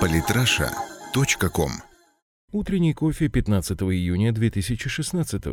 Политраша.ком 0.00 1.70
Утренний 2.52 2.94
кофе 2.94 3.28
15 3.28 3.82
июня 3.82 4.32
2016 4.32 5.44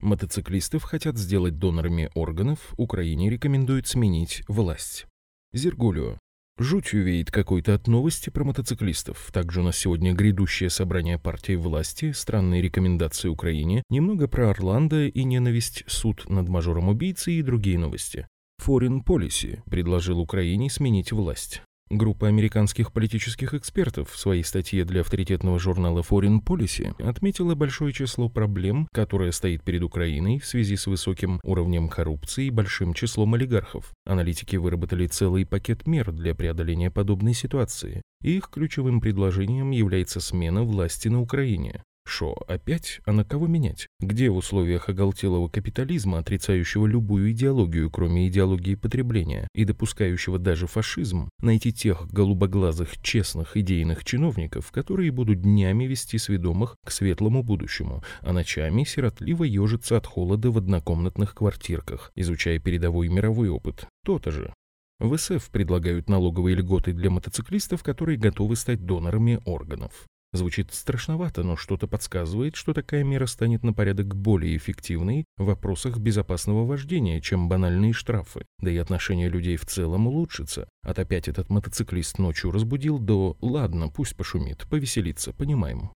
Мотоциклистов 0.00 0.82
хотят 0.82 1.16
сделать 1.16 1.58
донорами 1.58 2.10
органов, 2.14 2.74
Украине 2.76 3.30
рекомендуют 3.30 3.86
сменить 3.86 4.42
власть. 4.48 5.06
Зергулио. 5.52 6.18
Жутью 6.58 7.04
веет 7.04 7.30
какой-то 7.30 7.74
от 7.74 7.86
новости 7.86 8.30
про 8.30 8.42
мотоциклистов. 8.42 9.30
Также 9.32 9.60
у 9.60 9.62
нас 9.64 9.76
сегодня 9.76 10.12
грядущее 10.12 10.68
собрание 10.68 11.18
партии 11.18 11.54
власти, 11.54 12.10
странные 12.10 12.60
рекомендации 12.60 13.28
Украине, 13.28 13.84
немного 13.88 14.26
про 14.26 14.50
Орландо 14.50 15.06
и 15.06 15.22
ненависть, 15.22 15.84
суд 15.86 16.28
над 16.28 16.48
мажором 16.48 16.88
убийцы 16.88 17.34
и 17.34 17.42
другие 17.42 17.78
новости. 17.78 18.26
Foreign 18.60 19.04
Policy 19.04 19.60
предложил 19.70 20.18
Украине 20.18 20.70
сменить 20.70 21.12
власть. 21.12 21.62
Группа 21.90 22.28
американских 22.28 22.92
политических 22.92 23.54
экспертов 23.54 24.10
в 24.10 24.18
своей 24.18 24.42
статье 24.42 24.84
для 24.84 25.00
авторитетного 25.00 25.58
журнала 25.58 26.00
Foreign 26.00 26.42
Policy 26.42 26.94
отметила 27.02 27.54
большое 27.54 27.94
число 27.94 28.28
проблем, 28.28 28.88
которое 28.92 29.32
стоит 29.32 29.62
перед 29.62 29.82
Украиной 29.82 30.38
в 30.38 30.46
связи 30.46 30.76
с 30.76 30.86
высоким 30.86 31.40
уровнем 31.42 31.88
коррупции 31.88 32.46
и 32.46 32.50
большим 32.50 32.92
числом 32.92 33.34
олигархов. 33.34 33.90
Аналитики 34.04 34.56
выработали 34.56 35.06
целый 35.06 35.46
пакет 35.46 35.86
мер 35.86 36.12
для 36.12 36.34
преодоления 36.34 36.90
подобной 36.90 37.32
ситуации. 37.32 38.02
их 38.22 38.50
ключевым 38.50 39.00
предложением 39.00 39.70
является 39.70 40.20
смена 40.20 40.64
власти 40.64 41.08
на 41.08 41.22
Украине. 41.22 41.84
Шо, 42.10 42.34
опять? 42.48 43.02
А 43.04 43.12
на 43.12 43.22
кого 43.22 43.46
менять? 43.46 43.86
Где 44.00 44.30
в 44.30 44.36
условиях 44.36 44.88
оголтелого 44.88 45.48
капитализма, 45.48 46.18
отрицающего 46.18 46.86
любую 46.86 47.32
идеологию, 47.32 47.90
кроме 47.90 48.28
идеологии 48.28 48.76
потребления, 48.76 49.46
и 49.54 49.66
допускающего 49.66 50.38
даже 50.38 50.66
фашизм, 50.66 51.28
найти 51.42 51.70
тех 51.70 52.10
голубоглазых, 52.10 52.98
честных, 53.02 53.58
идейных 53.58 54.06
чиновников, 54.06 54.72
которые 54.72 55.10
будут 55.10 55.42
днями 55.42 55.84
вести 55.84 56.16
сведомых 56.16 56.76
к 56.82 56.90
светлому 56.90 57.42
будущему, 57.42 58.02
а 58.22 58.32
ночами 58.32 58.84
сиротливо 58.84 59.44
ежиться 59.44 59.98
от 59.98 60.06
холода 60.06 60.50
в 60.50 60.56
однокомнатных 60.56 61.34
квартирках, 61.34 62.10
изучая 62.14 62.58
передовой 62.58 63.08
мировой 63.08 63.50
опыт? 63.50 63.86
То-то 64.02 64.30
же. 64.30 64.54
В 64.98 65.14
СФ 65.14 65.50
предлагают 65.50 66.08
налоговые 66.08 66.56
льготы 66.56 66.94
для 66.94 67.10
мотоциклистов, 67.10 67.82
которые 67.82 68.16
готовы 68.16 68.56
стать 68.56 68.86
донорами 68.86 69.40
органов. 69.44 70.06
Звучит 70.32 70.74
страшновато, 70.74 71.42
но 71.42 71.56
что-то 71.56 71.86
подсказывает, 71.86 72.54
что 72.54 72.74
такая 72.74 73.02
мера 73.02 73.24
станет 73.24 73.62
на 73.62 73.72
порядок 73.72 74.14
более 74.14 74.58
эффективной 74.58 75.24
в 75.38 75.46
вопросах 75.46 75.98
безопасного 75.98 76.66
вождения, 76.66 77.22
чем 77.22 77.48
банальные 77.48 77.94
штрафы. 77.94 78.44
Да 78.58 78.70
и 78.70 78.76
отношение 78.76 79.30
людей 79.30 79.56
в 79.56 79.64
целом 79.64 80.06
улучшится. 80.06 80.68
От 80.82 80.98
опять 80.98 81.28
этот 81.28 81.48
мотоциклист 81.48 82.18
ночью 82.18 82.50
разбудил 82.50 82.98
до 82.98 83.38
«ладно, 83.40 83.88
пусть 83.88 84.16
пошумит, 84.16 84.66
повеселится, 84.68 85.32
понимаем». 85.32 85.92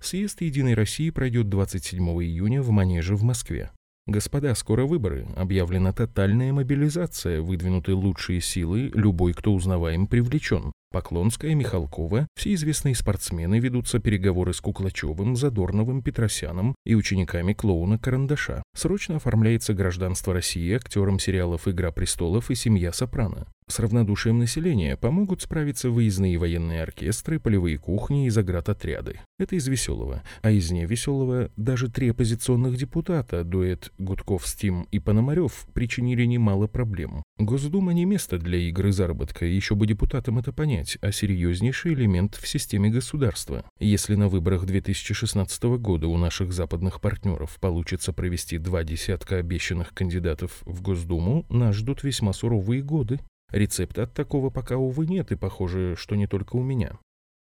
Съезд 0.00 0.40
«Единой 0.40 0.74
России» 0.74 1.10
пройдет 1.10 1.50
27 1.50 2.02
июня 2.22 2.62
в 2.62 2.70
Манеже 2.70 3.16
в 3.16 3.22
Москве. 3.22 3.70
Господа, 4.06 4.54
скоро 4.54 4.84
выборы. 4.84 5.26
Объявлена 5.34 5.92
тотальная 5.94 6.52
мобилизация, 6.52 7.40
выдвинуты 7.40 7.94
лучшие 7.94 8.42
силы, 8.42 8.90
любой, 8.94 9.32
кто 9.32 9.54
узнаваем, 9.54 10.06
привлечен. 10.06 10.72
Поклонская, 10.94 11.56
Михалкова, 11.56 12.28
все 12.36 12.54
известные 12.54 12.94
спортсмены 12.94 13.58
ведутся 13.58 13.98
переговоры 13.98 14.54
с 14.54 14.60
Куклачевым, 14.60 15.34
Задорновым, 15.34 16.02
Петросяном 16.02 16.76
и 16.86 16.94
учениками 16.94 17.52
клоуна 17.52 17.98
Карандаша. 17.98 18.62
Срочно 18.76 19.16
оформляется 19.16 19.74
гражданство 19.74 20.32
России 20.32 20.72
актерам 20.72 21.18
сериалов 21.18 21.66
«Игра 21.66 21.90
престолов» 21.90 22.48
и 22.52 22.54
«Семья 22.54 22.92
Сопрано». 22.92 23.48
С 23.66 23.78
равнодушием 23.78 24.38
населения 24.38 24.94
помогут 24.96 25.40
справиться 25.40 25.88
выездные 25.88 26.36
военные 26.36 26.82
оркестры, 26.82 27.40
полевые 27.40 27.78
кухни 27.78 28.26
и 28.26 28.30
заградотряды. 28.30 29.20
Это 29.38 29.56
из 29.56 29.66
веселого. 29.66 30.22
А 30.42 30.50
из 30.50 30.70
невеселого 30.70 31.50
даже 31.56 31.90
три 31.90 32.10
оппозиционных 32.10 32.76
депутата, 32.76 33.42
дуэт 33.42 33.90
Гудков, 33.98 34.46
Стим 34.46 34.86
и 34.90 34.98
Пономарев, 34.98 35.66
причинили 35.72 36.26
немало 36.26 36.66
проблем. 36.66 37.22
Госдума 37.38 37.92
не 37.92 38.04
место 38.04 38.38
для 38.38 38.58
игры 38.58 38.92
заработка, 38.92 39.44
еще 39.44 39.74
бы 39.74 39.88
депутатам 39.88 40.38
это 40.38 40.52
понять, 40.52 40.98
а 41.00 41.10
серьезнейший 41.10 41.94
элемент 41.94 42.36
в 42.36 42.46
системе 42.46 42.90
государства. 42.90 43.64
Если 43.80 44.14
на 44.14 44.28
выборах 44.28 44.66
2016 44.66 45.64
года 45.80 46.06
у 46.06 46.16
наших 46.16 46.52
западных 46.52 47.00
партнеров 47.00 47.58
получится 47.60 48.12
провести 48.12 48.58
два 48.58 48.84
десятка 48.84 49.38
обещанных 49.38 49.92
кандидатов 49.92 50.62
в 50.64 50.80
Госдуму, 50.80 51.44
нас 51.48 51.74
ждут 51.74 52.04
весьма 52.04 52.32
суровые 52.32 52.82
годы. 52.82 53.18
Рецепта 53.50 54.04
от 54.04 54.14
такого 54.14 54.50
пока, 54.50 54.76
увы, 54.76 55.06
нет, 55.06 55.32
и 55.32 55.36
похоже, 55.36 55.96
что 55.98 56.14
не 56.14 56.28
только 56.28 56.54
у 56.54 56.62
меня. 56.62 56.98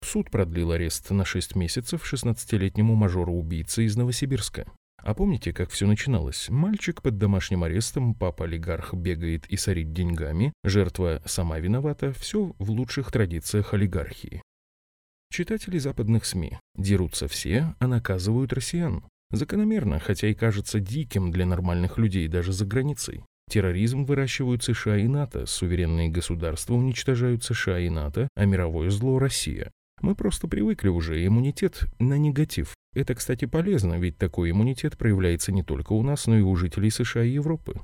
Суд 0.04 0.30
продлил 0.30 0.72
арест 0.72 1.10
на 1.10 1.26
6 1.26 1.56
месяцев 1.56 2.14
16-летнему 2.14 2.94
мажору-убийце 2.94 3.86
из 3.86 3.98
Новосибирска. 3.98 4.68
А 5.02 5.14
помните, 5.14 5.54
как 5.54 5.70
все 5.70 5.88
начиналось? 5.88 6.50
Мальчик 6.50 7.02
под 7.02 7.18
домашним 7.18 7.64
арестом, 7.64 8.14
папа-олигарх 8.14 8.94
бегает 8.94 9.46
и 9.48 9.58
сорит 9.58 9.94
деньгами, 9.94 10.54
жертва 10.64 11.22
сама 11.26 11.60
виновата, 11.60 12.14
все 12.14 12.54
в 12.60 12.72
лучших 12.72 13.12
традициях 13.12 13.74
олигархии. 13.74 14.42
Читатели 15.32 15.78
западных 15.78 16.26
СМИ. 16.26 16.58
Дерутся 16.76 17.28
все, 17.28 17.76
а 17.80 17.88
наказывают 17.88 18.52
россиян. 18.52 19.04
Закономерно, 19.32 20.00
хотя 20.00 20.28
и 20.28 20.34
кажется 20.34 20.80
диким 20.80 21.32
для 21.32 21.46
нормальных 21.46 21.98
людей 21.98 22.28
даже 22.28 22.52
за 22.52 22.66
границей. 22.66 23.24
Терроризм 23.50 24.06
выращивают 24.06 24.64
США 24.64 24.98
и 24.98 25.08
НАТО, 25.08 25.46
суверенные 25.46 26.10
государства 26.10 26.74
уничтожают 26.74 27.44
США 27.44 27.80
и 27.80 27.90
НАТО, 27.90 28.28
а 28.36 28.46
мировое 28.46 28.90
зло– 28.90 29.18
Россия. 29.20 29.72
Мы 30.02 30.16
просто 30.16 30.48
привыкли 30.48 30.88
уже, 30.88 31.26
иммунитет 31.26 31.86
на 32.00 32.18
негатив. 32.18 32.74
Это, 33.00 33.16
кстати, 33.16 33.46
полезно, 33.46 33.98
ведь 33.98 34.18
такой 34.18 34.52
иммунитет 34.52 34.98
проявляется 34.98 35.54
не 35.54 35.64
только 35.64 35.94
у 35.94 36.04
нас, 36.04 36.28
но 36.28 36.38
и 36.38 36.42
у 36.42 36.54
жителей 36.58 36.90
США 36.90 37.24
и 37.24 37.30
Европы. 37.30 37.80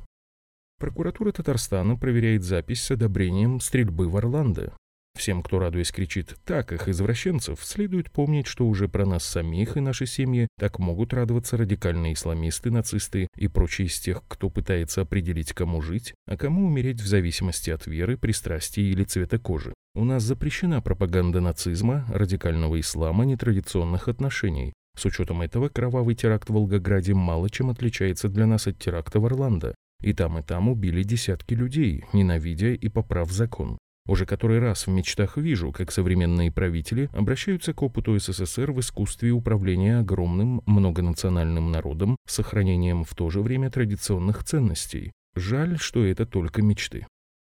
Прокуратура 0.78 1.32
Татарстана 1.32 1.96
проверяет 1.96 2.44
запись 2.44 2.84
с 2.84 2.92
одобрением 2.92 3.62
стрельбы 3.62 4.10
в 4.10 4.18
Орландо. 4.18 4.76
Всем, 5.18 5.42
кто 5.42 5.60
радуясь 5.60 5.94
кричит 5.94 6.36
«так 6.44 6.74
их 6.74 6.90
извращенцев», 6.90 7.64
следует 7.64 8.12
помнить, 8.12 8.46
что 8.46 8.68
уже 8.68 8.90
про 8.90 9.06
нас 9.06 9.24
самих 9.24 9.78
и 9.78 9.80
наши 9.80 10.06
семьи 10.06 10.50
так 10.60 10.80
могут 10.80 11.14
радоваться 11.14 11.56
радикальные 11.56 12.12
исламисты, 12.12 12.70
нацисты 12.70 13.30
и 13.38 13.48
прочие 13.48 13.88
из 13.88 13.98
тех, 13.98 14.22
кто 14.28 14.50
пытается 14.50 15.00
определить, 15.00 15.54
кому 15.54 15.82
жить, 15.82 16.14
а 16.28 16.36
кому 16.36 16.68
умереть 16.68 17.00
в 17.00 17.08
зависимости 17.08 17.70
от 17.70 17.88
веры, 17.88 18.18
пристрастий 18.18 18.92
или 18.92 19.06
цвета 19.06 19.40
кожи. 19.40 19.74
У 19.94 20.04
нас 20.04 20.24
запрещена 20.24 20.82
пропаганда 20.82 21.40
нацизма, 21.40 22.06
радикального 22.10 22.78
ислама, 22.78 23.24
нетрадиционных 23.24 24.10
отношений. 24.10 24.74
С 24.96 25.06
учетом 25.06 25.42
этого 25.42 25.70
кровавый 25.70 26.16
теракт 26.16 26.50
в 26.50 26.54
Волгограде 26.54 27.14
мало 27.14 27.50
чем 27.50 27.70
отличается 27.70 28.30
для 28.30 28.46
нас 28.46 28.68
от 28.68 28.80
теракта 28.80 29.20
в 29.20 29.26
Орландо. 29.26 29.76
И 30.02 30.14
там, 30.14 30.38
и 30.38 30.42
там 30.42 30.70
убили 30.70 31.04
десятки 31.04 31.54
людей, 31.54 32.06
ненавидя 32.14 32.74
и 32.74 32.90
поправ 32.90 33.32
закон. 33.32 33.78
Уже 34.08 34.26
который 34.28 34.60
раз 34.60 34.86
в 34.86 34.92
мечтах 34.92 35.38
вижу, 35.38 35.72
как 35.72 35.92
современные 35.92 36.52
правители 36.52 37.10
обращаются 37.12 37.74
к 37.74 37.82
опыту 37.82 38.18
СССР 38.20 38.72
в 38.72 38.80
искусстве 38.80 39.32
управления 39.32 39.98
огромным 39.98 40.62
многонациональным 40.68 41.72
народом 41.72 42.16
с 42.28 42.36
сохранением 42.36 43.04
в 43.04 43.16
то 43.16 43.30
же 43.32 43.42
время 43.42 43.72
традиционных 43.72 44.44
ценностей. 44.44 45.12
Жаль, 45.36 45.78
что 45.80 46.06
это 46.06 46.28
только 46.28 46.62
мечты. 46.62 47.08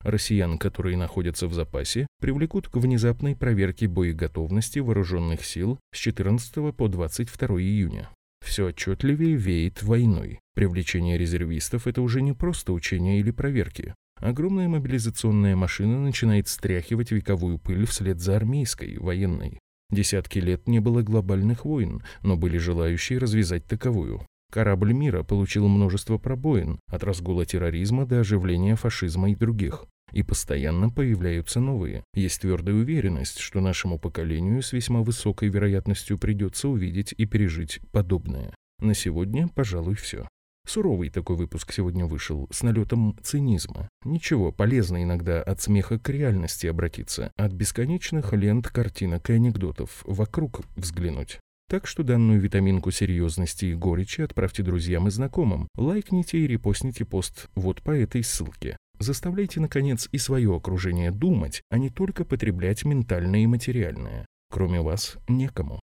Россиян, 0.03 0.57
которые 0.57 0.97
находятся 0.97 1.47
в 1.47 1.53
запасе, 1.53 2.07
привлекут 2.19 2.67
к 2.67 2.77
внезапной 2.77 3.35
проверке 3.35 3.87
боеготовности 3.87 4.79
вооруженных 4.79 5.45
сил 5.45 5.79
с 5.93 5.97
14 5.97 6.75
по 6.75 6.87
22 6.87 7.47
июня. 7.61 8.09
Все 8.43 8.67
отчетливее 8.67 9.35
веет 9.35 9.83
войной. 9.83 10.39
Привлечение 10.55 11.17
резервистов– 11.17 11.85
это 11.87 12.01
уже 12.01 12.21
не 12.21 12.33
просто 12.33 12.73
учения 12.73 13.19
или 13.19 13.31
проверки. 13.31 13.93
Огромная 14.17 14.67
мобилизационная 14.67 15.55
машина 15.55 15.99
начинает 15.99 16.47
стряхивать 16.47 17.11
вековую 17.11 17.57
пыль 17.59 17.85
вслед 17.85 18.19
за 18.19 18.35
армейской, 18.35 18.97
военной. 18.97 19.59
Десятки 19.91 20.39
лет 20.39 20.67
не 20.67 20.79
было 20.79 21.01
глобальных 21.01 21.65
войн, 21.65 22.03
но 22.21 22.37
были 22.37 22.57
желающие 22.57 23.19
развязать 23.19 23.65
таковую. 23.65 24.25
Корабль 24.51 24.91
мира 24.91 25.23
получил 25.23 25.69
множество 25.69 26.17
пробоин, 26.17 26.77
от 26.89 27.05
разгула 27.05 27.45
терроризма 27.45 28.05
до 28.05 28.19
оживления 28.19 28.75
фашизма 28.75 29.31
и 29.31 29.35
других. 29.35 29.85
И 30.11 30.23
постоянно 30.23 30.89
появляются 30.89 31.61
новые. 31.61 32.03
Есть 32.13 32.41
твердая 32.41 32.75
уверенность, 32.75 33.39
что 33.39 33.61
нашему 33.61 33.97
поколению 33.97 34.61
с 34.61 34.73
весьма 34.73 35.03
высокой 35.03 35.47
вероятностью 35.47 36.17
придется 36.17 36.67
увидеть 36.67 37.13
и 37.17 37.25
пережить 37.25 37.79
подобное. 37.93 38.53
На 38.79 38.93
сегодня, 38.93 39.47
пожалуй, 39.47 39.95
все. 39.95 40.27
Суровый 40.67 41.09
такой 41.09 41.37
выпуск 41.37 41.71
сегодня 41.71 42.05
вышел, 42.05 42.49
с 42.51 42.61
налетом 42.61 43.17
цинизма. 43.23 43.87
Ничего, 44.03 44.51
полезно 44.51 45.01
иногда 45.01 45.41
от 45.41 45.61
смеха 45.61 45.97
к 45.97 46.09
реальности 46.09 46.67
обратиться, 46.67 47.31
от 47.37 47.53
бесконечных 47.53 48.33
лент 48.33 48.67
картинок 48.67 49.29
и 49.29 49.33
анекдотов 49.33 50.03
вокруг 50.05 50.61
взглянуть. 50.75 51.39
Так 51.71 51.87
что 51.87 52.03
данную 52.03 52.37
витаминку 52.41 52.91
серьезности 52.91 53.63
и 53.63 53.75
горечи 53.75 54.19
отправьте 54.19 54.61
друзьям 54.61 55.07
и 55.07 55.09
знакомым, 55.09 55.69
лайкните 55.77 56.39
и 56.39 56.45
репостните 56.45 57.05
пост 57.05 57.47
вот 57.55 57.81
по 57.81 57.91
этой 57.91 58.25
ссылке. 58.25 58.75
Заставляйте, 58.99 59.61
наконец, 59.61 60.09
и 60.11 60.17
свое 60.17 60.53
окружение 60.53 61.11
думать, 61.11 61.61
а 61.69 61.77
не 61.77 61.89
только 61.89 62.25
потреблять 62.25 62.83
ментальное 62.83 63.43
и 63.43 63.47
материальное. 63.47 64.25
Кроме 64.51 64.81
вас 64.81 65.15
некому. 65.29 65.79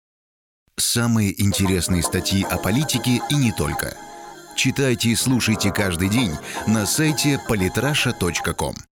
Самые 0.75 1.39
интересные 1.39 2.01
статьи 2.01 2.43
о 2.49 2.57
политике 2.57 3.21
и 3.29 3.35
не 3.35 3.51
только. 3.51 3.95
Читайте 4.55 5.09
и 5.09 5.15
слушайте 5.15 5.71
каждый 5.71 6.09
день 6.09 6.31
на 6.65 6.87
сайте 6.87 7.39
polytrasha.com. 7.47 8.75